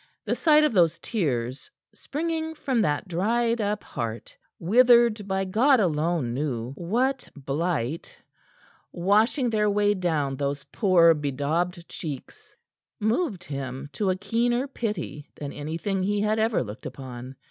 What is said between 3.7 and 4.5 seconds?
heart